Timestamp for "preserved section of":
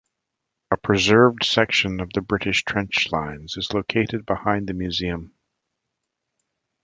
0.77-2.11